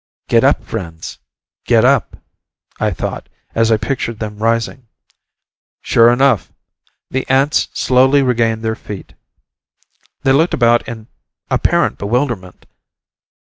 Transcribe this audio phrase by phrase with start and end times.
[0.27, 1.19] "Get up, friends...
[1.67, 2.17] get up,"
[2.79, 4.87] I thought, as I pictured them rising.
[5.79, 6.51] Sure enough...
[7.11, 9.13] the ants slowly regained their feet.
[10.23, 11.05] They looked about in
[11.51, 12.65] apparent bewilderment.